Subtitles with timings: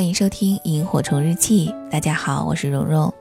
[0.00, 1.68] 欢迎收听《萤火虫日记》。
[1.90, 3.12] 大家好，我是蓉蓉。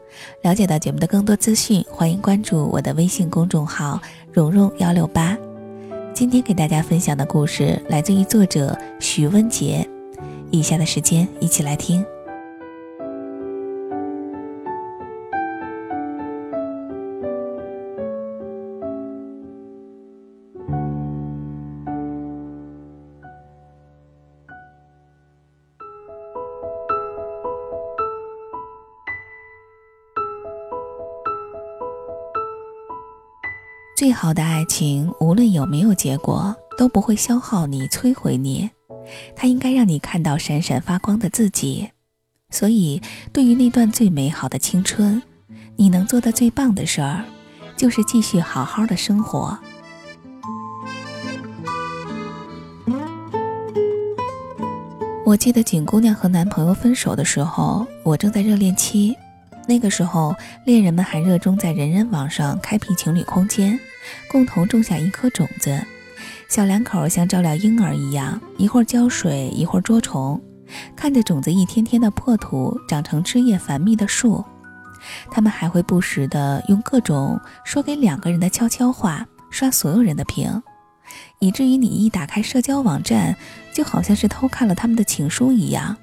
[0.43, 5.37] 了解到节目的更多资讯，欢迎关注我的微信公众号“蓉蓉幺六八”。
[6.15, 9.85] 今天给大家分享的故事来自于作者徐文杰。
[10.51, 12.01] 以下的时间，一起来听。
[33.99, 38.69] 最好的爱情，无论有没有结果，都不会消耗你、摧毁你。
[39.35, 41.89] 它应该让你看到闪闪发光的自己。
[42.49, 43.01] 所以，
[43.33, 45.21] 对于那段最美好的青春，
[45.75, 47.25] 你能做的最棒的事儿，
[47.75, 49.59] 就是继续好好的生活。
[55.25, 59.13] 我记得景姑娘和男朋友分手的时候，我正在热恋期。
[59.69, 63.79] 那个时候，恋人们还热衷在人人网上开辟情侣空间，
[64.27, 65.79] 共同种下一颗种子。
[66.47, 70.41] 小两口像照料婴儿一样，一会儿浇水，一会儿捉虫，
[70.95, 74.43] 看着种子一天天的破土，长成枝叶繁密的树。
[75.29, 80.63] 他们还会不时的用各种说给两个人的悄悄话刷所有人的屏，
[81.37, 83.37] 以至于你一打开社交网站，
[83.71, 85.95] 就好像是偷看了他们的情书一样，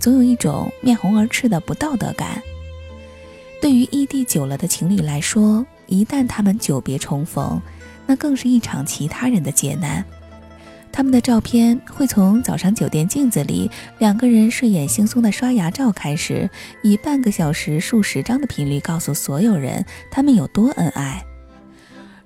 [0.00, 2.42] 总有一种面红耳赤的不道德感。
[3.62, 7.62] 对于异地久了的情侣来说，一旦他们久别重逢，
[8.08, 10.04] 那更是一场其他人的劫难。
[10.90, 16.50] 他们的照片会从早上酒店镜子里两个人睡眼惺忪的刷牙照开始，
[16.82, 21.24] 以半个小时数十张的频率告诉所有人他们有多恩爱。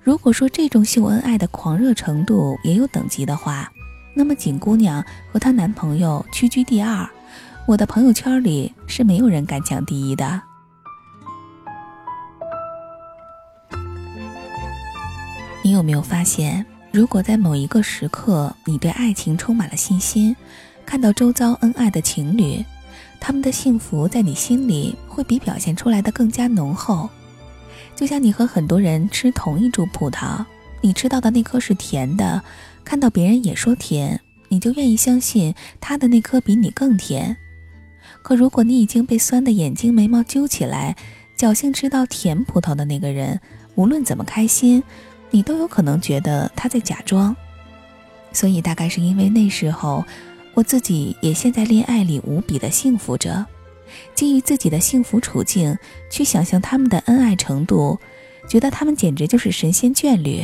[0.01, 3.71] 如果说这种秀恩爱的狂热程度也有等级的话，
[4.15, 7.07] 那么景姑娘和她男朋友屈居第二，
[7.67, 10.41] 我的朋友圈里是没有人敢抢第一的。
[15.77, 20.35] 有没有发现，如果在某一个时刻，你对爱情充满了信心，
[20.85, 22.65] 看到周遭恩爱的情侣，
[23.19, 27.07] 他们的幸福在你心里会比表现出来的更加浓厚。
[27.95, 30.43] 就像你和很多人吃同一株葡萄，
[30.81, 32.41] 你吃到的那颗是甜的，
[32.83, 37.37] 看到别人也说甜，你就愿意相信他的那颗比你更甜。
[38.23, 40.95] 可如果你已经被酸的眼睛眉毛揪起来，
[41.37, 43.39] 侥幸吃到甜葡萄的那个人，
[43.75, 44.83] 无论怎么开心。
[45.29, 47.35] 你都有可能觉得他在假装，
[48.31, 50.03] 所以大概是因为那时候
[50.53, 53.45] 我自己也陷在恋爱里无比的幸福着，
[54.15, 55.77] 基于自己的幸福处境
[56.09, 57.99] 去想象他们的恩爱程度，
[58.49, 60.43] 觉得他们简直就是神仙眷侣。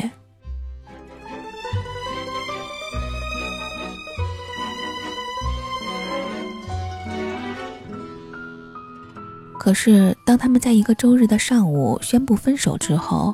[9.58, 13.34] 可是当他们在一个周日的上午宣布分手之后。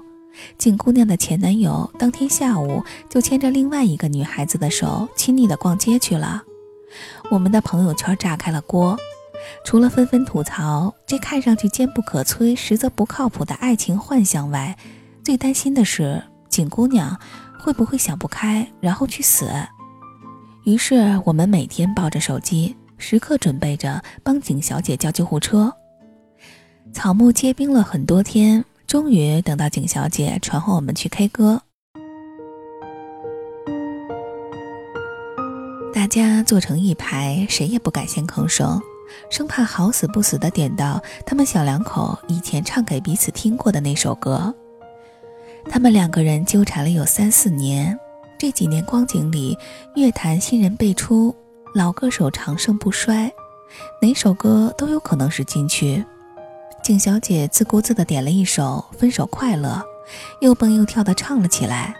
[0.57, 6.43] 景姑娘的前男友当天下午就牵着另外一个女孩子的手，亲昵的逛街去了。
[7.29, 8.97] 我们的朋友圈炸开了锅，
[9.63, 14.75] 除了纷纷吐槽这看上去坚不可摧、实则不靠谱的爱情幻象外，
[15.23, 17.17] 最担心的是景姑娘
[17.59, 19.49] 会不会想不开，然后去死。
[20.65, 25.71] 于是我们每天抱着手机，时刻准备着帮景小姐叫救护车。
[26.91, 28.65] 草木皆兵了很多天。
[28.89, 31.61] 终于等到景小姐传唤我们去 K 歌，
[35.93, 38.81] 大家坐成一排，谁也不敢先吭声，
[39.29, 44.55] 生怕好死不死的点到他们小两口以前唱给彼此听过的那首歌。
[45.69, 47.95] 他们两个人纠缠了有三四年，
[48.39, 49.55] 这几年光景里，
[49.95, 51.35] 乐坛新人辈出，
[51.75, 53.31] 老歌手长盛不衰，
[54.01, 56.03] 哪首歌都有可能是金曲。
[56.83, 59.69] 景小姐自顾自地点了一首《分手快乐》，
[60.41, 61.95] 又蹦又跳地唱了起来。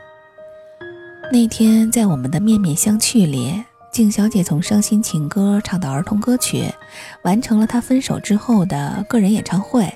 [1.31, 6.73] 那天在我们的面面相觑里，景小姐从伤心情歌唱到儿童歌曲，
[7.21, 9.87] 完成了她分手之后的个人演唱会。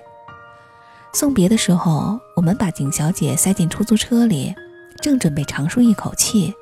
[1.11, 4.53] 送别的时候，我们把景小姐塞进出租车里，
[5.01, 6.53] 正准备长舒一口气，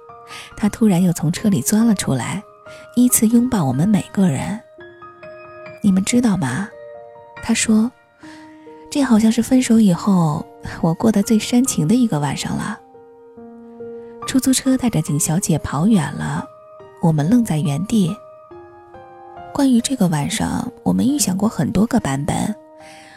[0.56, 2.42] 她突然又从车里钻了出来，
[2.96, 4.62] 依次拥抱我们每个人。
[5.81, 6.69] 你们知道吗？
[7.44, 7.92] 她说。
[8.92, 10.46] 这好像是分手以后
[10.82, 12.78] 我过得最煽情的一个晚上了。
[14.28, 16.44] 出租车带着景小姐跑远了，
[17.02, 18.14] 我们愣在原地。
[19.54, 22.54] 关于这个晚上，我们预想过很多个版本，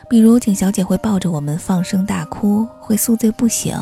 [0.09, 3.77] 比如景小姐会抱着我们放声大哭，会宿醉不醒，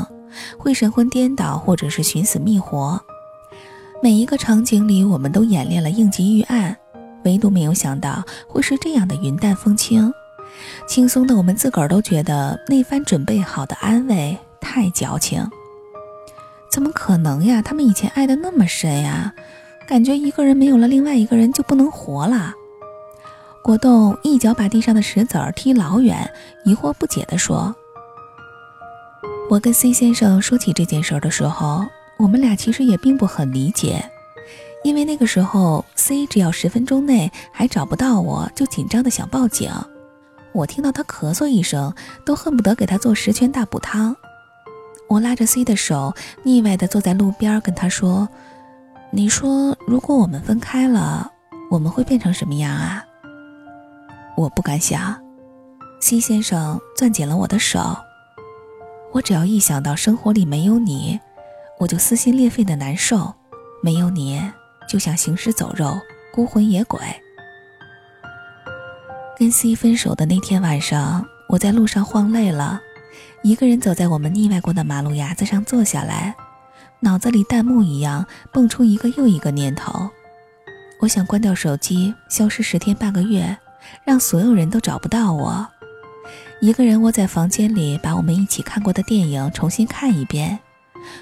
[0.57, 2.99] 会神魂颠倒，或者是寻死觅活。
[4.03, 6.75] 每一个场景里，我们都演练了应急预案，
[7.25, 10.13] 唯独没有想到会是这样的云淡风轻，
[10.87, 15.49] 轻松的我们自个儿都觉得那番准备好的安慰太矫情。
[16.71, 17.61] 怎么可能呀？
[17.61, 19.35] 他们以前爱的那么深呀，
[19.87, 22.55] 感觉一个人没有了另外一个人就不能活了。
[23.63, 26.33] 果冻一脚把地上的石子儿踢老远，
[26.65, 27.75] 疑惑不解地说
[29.49, 31.85] ：“我跟 C 先生说起这件事的时候，
[32.19, 34.05] 我们俩其实也并不很理解。”
[34.83, 39.71] 因为那个时候，C 只要十分钟内还找不到我，就紧张的想报警。
[40.53, 41.95] 我听到他咳嗽一声，
[42.25, 44.15] 都恨不得给他做十全大补汤。
[45.09, 48.29] 我拉着 C 的手，腻歪的坐在路边，跟他说
[49.11, 51.31] ：“你说，如果我们分开了，
[51.71, 53.05] 我们会变成什么样啊？”
[54.37, 55.21] 我不敢想。
[56.01, 57.97] C 先生攥紧了我的手。
[59.13, 61.21] 我只要一想到生活里没有你，
[61.79, 63.35] 我就撕心裂肺的难受。
[63.83, 64.41] 没有你。
[64.89, 65.97] 就像行尸走肉、
[66.35, 67.01] 孤魂野鬼。
[69.43, 72.81] 跟 C 分手的那天晚上，我在路上晃累了，
[73.43, 76.37] 一个人走在我们腻歪过的马路牙子上坐下来，
[77.01, 80.09] 脑子里弹幕一样蹦出一个又一个念头。
[81.01, 83.59] 我想关掉手机，消失十天半个月，
[84.05, 85.67] 让所有人都找不到我。
[86.61, 90.61] 一个人窝在房间里，把我们一起看过的电影重新看一遍，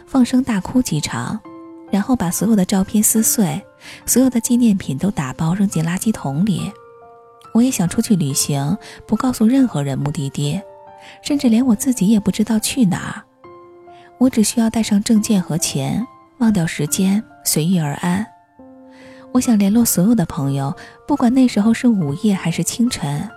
[0.06, 1.40] 放声大哭几场。
[1.90, 3.64] 然后把所有的照片撕碎，
[4.04, 6.70] 所有的纪念品都打包扔进垃圾桶里。
[7.52, 8.76] 我也想出去旅行，
[9.06, 10.60] 不告诉任何人目的地，
[11.22, 13.22] 甚至连我自己也不知道去哪儿。
[14.18, 16.06] 我只需要带上证件和钱，
[16.38, 18.26] 忘掉时间，随遇而安。
[19.32, 20.74] 我想联络所有的朋友，
[21.06, 23.28] 不管那时候是午夜还是清晨。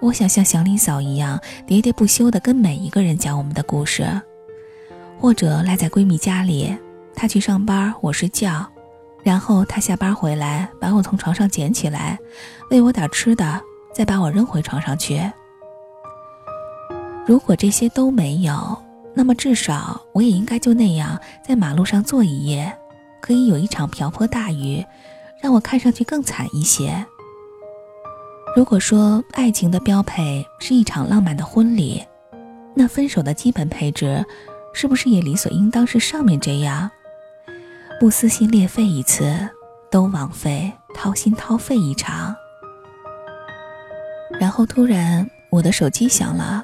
[0.00, 4.06] 我想像祥林嫂一样喋喋不休地跟每一个人讲我们的故事，
[5.18, 6.76] 或者赖在闺蜜家里。
[7.14, 8.66] 她去上班，我睡觉，
[9.24, 12.18] 然后他下班回来，把我从床上捡起来，
[12.70, 13.60] 喂我点吃的，
[13.92, 15.20] 再把我扔回床上去。
[17.26, 18.76] 如果这些都没有，
[19.14, 22.70] 那么至少我也应该就那样在马路上坐一夜，
[23.22, 24.84] 可以有一场瓢泼大雨，
[25.40, 27.06] 让我看上去更惨一些。
[28.54, 32.04] 如果说爱情的标配是一场浪漫的婚礼，
[32.74, 34.22] 那分手的基本配置，
[34.74, 36.90] 是不是也理所应当是上面这样？
[38.00, 39.48] 不撕心裂肺一次，
[39.90, 42.34] 都枉费掏心掏肺一场。
[44.38, 46.62] 然后突然，我的手机响了，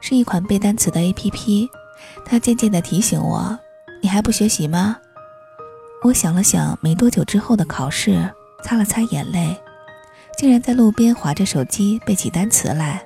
[0.00, 1.68] 是一款背单词的 APP，
[2.24, 3.58] 它渐渐地提醒我
[4.00, 4.96] ：“你还不学习吗？”
[6.04, 8.32] 我想了想，没多久之后的考试，
[8.64, 9.60] 擦了擦眼泪，
[10.38, 13.04] 竟然在路边划着手机背起单词来。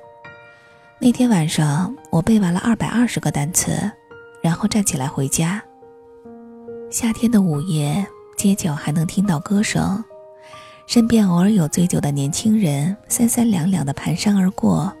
[0.99, 3.91] 那天晚上，我背完了二百二十个单词，
[4.41, 5.61] 然后站起来回家。
[6.89, 8.07] 夏天的午夜，
[8.37, 10.01] 街角还能听到歌声，
[10.85, 14.91] 身边偶尔有醉酒的年轻人三三两两的蹒跚而过。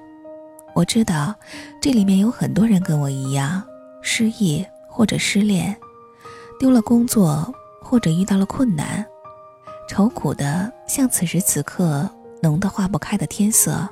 [0.75, 1.33] 我知道，
[1.81, 3.63] 这里面有很多人跟我一样，
[4.01, 5.75] 失忆或者失恋，
[6.59, 9.05] 丢了工作或者遇到了困难，
[9.87, 12.07] 愁苦的像此时此刻
[12.41, 13.87] 浓得化不开的天色。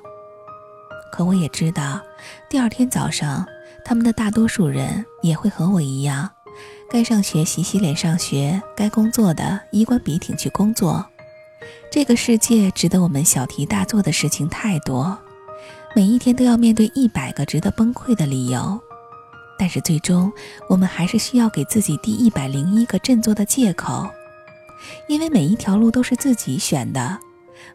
[1.13, 2.01] 可我也知道，
[2.49, 3.47] 第二天早上，
[3.85, 6.29] 他们的大多数人也会和我一样。
[6.89, 11.05] 该上学洗洗脸上学，该工作的衣冠笔挺去工作。
[11.91, 15.17] 这个世界值得我们小题大做的事情太多，
[15.95, 18.79] 每一天都要面对一百个值得崩溃的理由。
[19.57, 20.31] 但是最终，
[20.69, 24.07] 我们还是需要给自己第一百零一个振作的借口，
[25.07, 27.17] 因为每一条路都是自己选的，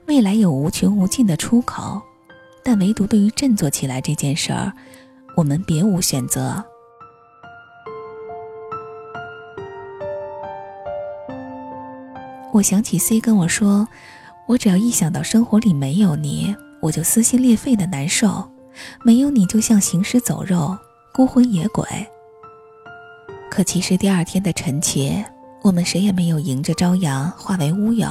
[0.07, 2.01] 未来有无穷无尽的出口，
[2.63, 4.73] 但唯独对于振作起来这件事儿，
[5.37, 6.65] 我们别无选择。
[12.53, 13.87] 我想起 C 跟我说
[14.47, 18.51] ：“我只要一想到生活里没有你，我就撕心裂肺的难受。
[19.05, 20.77] 没有你，就像行尸走肉、
[21.13, 21.87] 孤魂野鬼。”
[23.51, 25.25] 可其实第二天的晨起，
[25.63, 28.09] 我们谁也没有迎着朝阳化为乌有。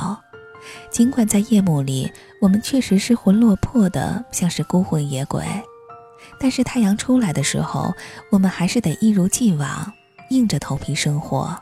[0.89, 2.09] 尽管在夜幕里，
[2.41, 5.45] 我们确实失魂落魄的像是孤魂野鬼，
[6.39, 7.93] 但是太阳出来的时候，
[8.31, 9.91] 我们还是得一如既往，
[10.29, 11.57] 硬着头皮生活。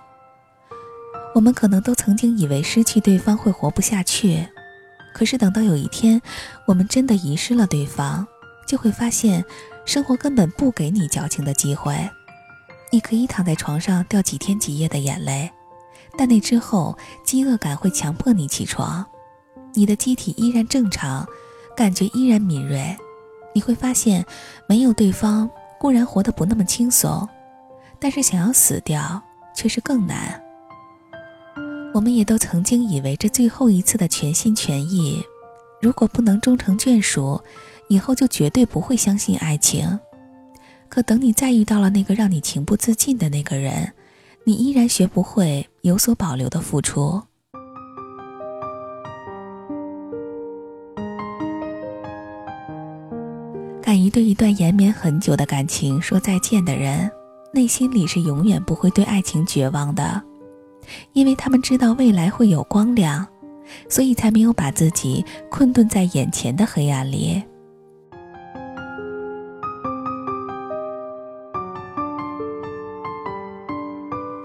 [1.37, 4.47] 我们可能都曾经以为失去对方会活不下去，
[5.13, 6.19] 可是等到有一天，
[6.65, 8.25] 我们真的遗失了对方，
[8.67, 9.45] 就会发现，
[9.85, 12.09] 生活根本不给你矫情的机会。
[12.91, 15.51] 你可以躺在床上掉几天几夜的眼泪，
[16.17, 19.05] 但那之后，饥饿感会强迫你起床。
[19.75, 21.23] 你的机体依然正常，
[21.75, 22.97] 感觉依然敏锐。
[23.53, 24.25] 你会发现，
[24.67, 25.47] 没有对方
[25.79, 27.29] 固然活得不那么轻松，
[27.99, 29.21] 但是想要死掉
[29.55, 30.41] 却是更难。
[31.97, 35.19] 我们也都曾经以为这最后一次的全心全意，
[35.81, 37.41] 如果不能终成眷属，
[37.87, 39.99] 以后就绝对不会相信爱情。
[40.89, 43.93] 可等你再遇到了那个让你情不自禁的那个人，
[44.43, 47.19] 你依然学不会有所保留的付出。
[53.81, 57.09] 敢于对一段延绵很久的感情说再见的人，
[57.51, 60.21] 内心里是永远不会对爱情绝望的，
[61.13, 63.27] 因为他们知道未来会有光亮，
[63.89, 67.43] 所以才没有把自己困顿在眼前的黑暗里。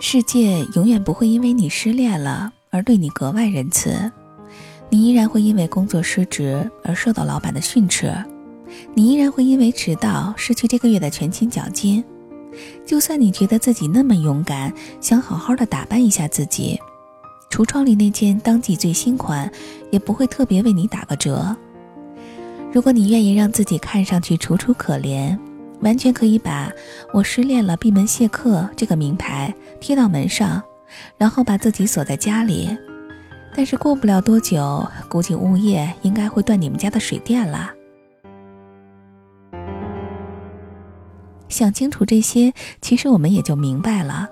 [0.01, 4.11] 世界永远不会因为你失恋了而对你格外仁慈，
[4.91, 8.13] 你依然会因为工作失职而受到老板的训斥。
[8.95, 12.05] 你依然会因为迟到失去这个月的全勤奖金，
[12.85, 16.78] 就算你觉得自己那么勇敢，想好好的打扮一下自己，
[17.50, 19.50] 橱窗里那件当季最新款
[19.90, 21.54] 也不会特别为你打个折。
[22.73, 25.38] 如果你愿意让自己看上去楚楚可怜，
[25.80, 26.73] 完全可以把
[27.12, 30.62] 我失恋了闭门谢客这个名牌贴到门上，
[31.18, 32.75] 然后把自己锁在家里。
[33.54, 37.71] 但是过不了多久，估计物业应该会断你们家的水电了。
[41.52, 44.28] 想清楚这些，其实我们也就明白了。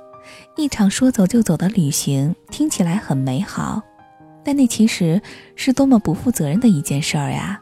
[0.57, 3.83] 一场说走就走的旅行听起来很美好，
[4.43, 5.21] 但那其实
[5.55, 7.61] 是多么不负责任的一件事儿呀！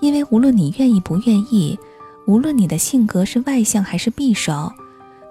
[0.00, 1.78] 因为无论你愿意不愿意，
[2.26, 4.70] 无论你的性格是外向还是闭守，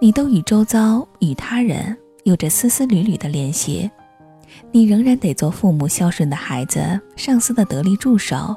[0.01, 3.89] 你都与周遭、与他人有着丝丝缕缕的联系。
[4.71, 8.55] 你仍然得做父母孝顺的孩子，上司的得力助手，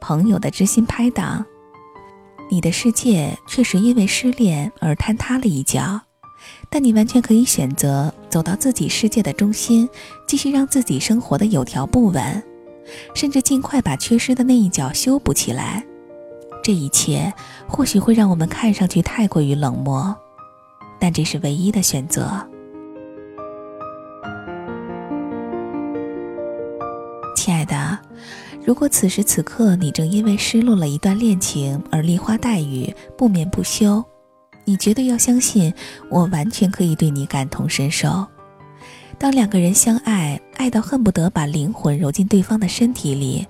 [0.00, 1.44] 朋友的知心拍档。
[2.50, 6.00] 你的世界确实因为失恋而坍塌了一角，
[6.70, 9.88] 但你完全可以选择走到自己世界的中心，
[10.26, 12.42] 继续让自己生活的有条不紊，
[13.14, 15.84] 甚至尽快把缺失的那一角修补起来。
[16.62, 17.32] 这一切
[17.66, 20.16] 或许会让我们看上去太过于冷漠，
[20.98, 22.46] 但这是唯一的选择。
[28.68, 34.04] 如果此时此刻你正因为失落了一段恋情而梨花带雨、不眠不休，
[34.66, 35.72] 你绝对要相信，
[36.10, 38.26] 我完全可以对你感同身受。
[39.16, 43.46] 当两个人相爱，爱到恨不得把灵魂揉进对方的身体里，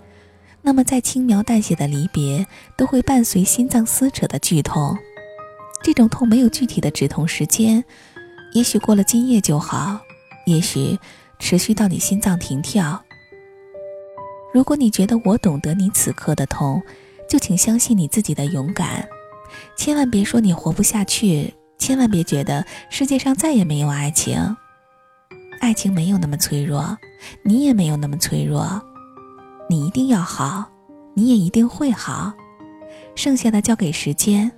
[0.63, 2.47] 那么再轻描淡写的离别，
[2.77, 4.97] 都会伴随心脏撕扯的剧痛。
[5.83, 7.85] 这种痛没有具体的止痛时间，
[8.53, 9.99] 也许过了今夜就好，
[10.47, 10.97] 也许
[11.41, 13.03] 持续到你心脏停跳。
[14.53, 16.83] 如果你觉得我懂得你此刻的痛，
[17.29, 19.07] 就请相信你自己的勇敢，
[19.77, 24.57] 千万别说你活不下去，千万别觉得世界上再也没有爱情。
[25.61, 26.97] 爱情没有那么脆弱，
[27.43, 28.81] 你也没有那么脆弱，
[29.69, 30.65] 你一定要好，
[31.15, 32.33] 你也一定会好，
[33.15, 34.51] 剩下的交给时间，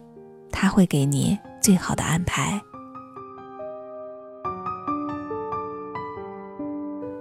[0.53, 2.61] 他会给你最好的安排。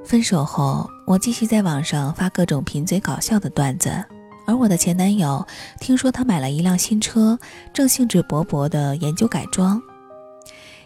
[0.10, 4.04] 分手后，我继续在网上发各种贫嘴搞笑的段子，
[4.48, 5.46] 而我的前男友
[5.80, 7.38] 听说他买了一辆新车，
[7.72, 9.80] 正兴致勃勃地研究改装。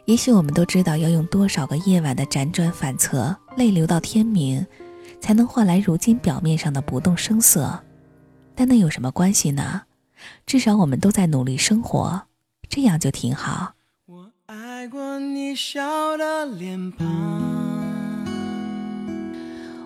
[0.03, 4.67] 也许我们都知道要用多少个夜晚的辗转反侧、泪流到天明，
[5.21, 7.79] 才能换来如今表面上的不动声色，
[8.53, 9.83] 但那有什么关系呢？
[10.45, 12.23] 至少我们都在努力生活，
[12.67, 13.75] 这样就挺好。
[14.05, 17.72] 我爱过你笑的脸庞。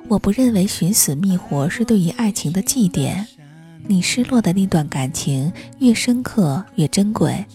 [0.10, 3.26] 我不认为寻死觅活是对于爱情的祭奠。
[3.90, 7.46] 你失落的那段感情越深刻越珍贵，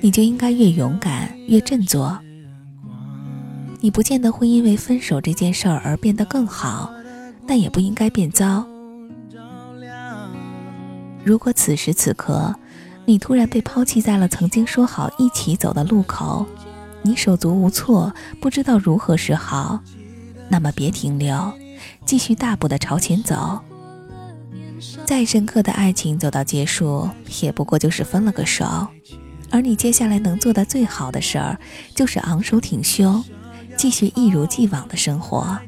[0.00, 2.18] 你就应该越勇敢越振作。
[3.80, 6.92] 你不见得会因为分手这件事儿而变得更好，
[7.46, 8.64] 但也不应该变糟。
[11.24, 12.54] 如果此时此刻，
[13.04, 16.46] 你突然被抛弃在了曾经说好一起走的路口，
[17.02, 19.80] 你手足无措，不知道如何是好，
[20.48, 21.52] 那么别停留。
[22.04, 23.60] 继续大步的朝前走，
[25.06, 27.08] 再深刻的爱情走到结束，
[27.40, 28.86] 也不过就是分了个手。
[29.50, 31.58] 而你接下来能做的最好的事儿，
[31.94, 33.24] 就是昂首挺胸，
[33.76, 35.58] 继续一如既往的生活。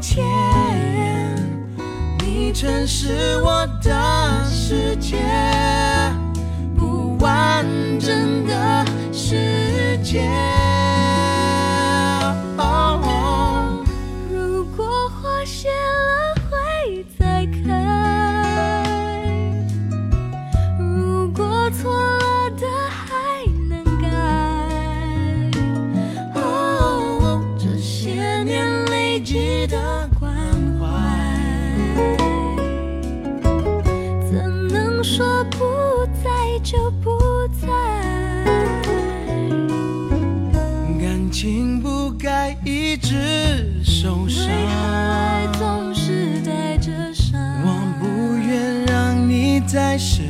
[0.00, 0.24] 天
[2.20, 5.16] 你曾是我的世界
[6.76, 7.64] 不完
[7.98, 10.45] 整的世界。
[44.06, 47.40] 受伤为何爱总是带着伤？
[47.64, 50.22] 我不愿让你再失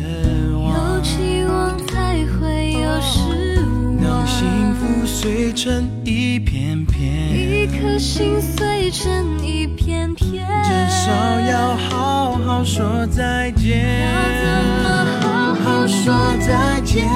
[0.55, 1.03] 望有望。
[1.03, 4.03] 期望才会有失望。
[4.03, 7.05] 当幸福碎成一片片，
[7.39, 14.07] 一颗心碎成一片片，至少要好好说再见。
[14.09, 14.87] 要怎么
[15.21, 17.07] 好好说再见？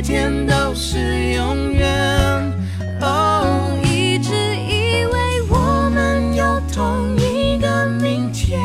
[0.00, 1.88] 天都是永远。
[3.00, 8.60] 哦，一直以为我们有同一个明天，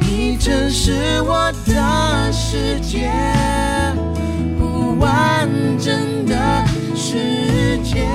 [0.00, 3.10] 你真是我的世界，
[4.58, 6.64] 不完整的
[6.94, 8.06] 世界。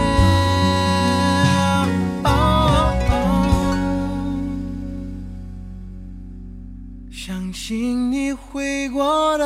[2.23, 2.93] 哦
[7.11, 9.45] 相信你会过的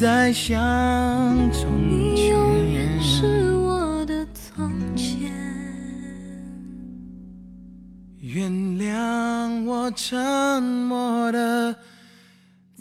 [0.00, 0.56] 再像
[1.52, 5.30] 从前，你永远是我的从前。
[8.18, 11.76] 原谅我沉默的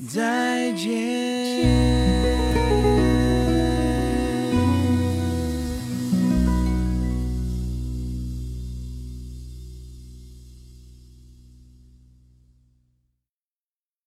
[0.08, 1.89] 再见。